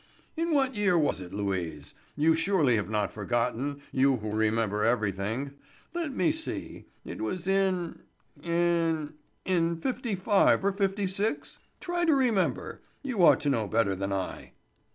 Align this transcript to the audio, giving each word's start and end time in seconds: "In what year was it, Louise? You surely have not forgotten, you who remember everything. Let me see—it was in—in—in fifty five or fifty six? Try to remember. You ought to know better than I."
"In 0.35 0.51
what 0.51 0.75
year 0.75 0.97
was 0.97 1.21
it, 1.21 1.31
Louise? 1.31 1.93
You 2.15 2.33
surely 2.33 2.75
have 2.75 2.89
not 2.89 3.13
forgotten, 3.13 3.83
you 3.91 4.15
who 4.17 4.31
remember 4.31 4.83
everything. 4.83 5.51
Let 5.93 6.11
me 6.11 6.31
see—it 6.31 7.21
was 7.21 7.45
in—in—in 7.45 8.01
fifty 9.79 10.15
five 10.15 10.65
or 10.65 10.71
fifty 10.71 11.05
six? 11.05 11.59
Try 11.79 12.05
to 12.05 12.15
remember. 12.15 12.81
You 13.03 13.23
ought 13.23 13.41
to 13.41 13.51
know 13.51 13.67
better 13.67 13.93
than 13.95 14.11
I." 14.11 14.53